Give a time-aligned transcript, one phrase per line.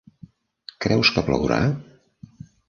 [0.85, 1.61] Creus que plourà?